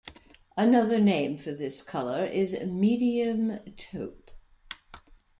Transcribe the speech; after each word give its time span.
Another 0.57 0.97
name 0.99 1.37
for 1.37 1.51
this 1.51 1.83
color 1.83 2.25
is 2.25 2.59
medium 2.61 3.59
taupe. 3.77 4.31